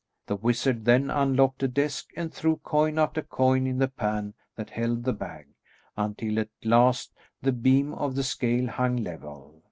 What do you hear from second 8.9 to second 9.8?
level.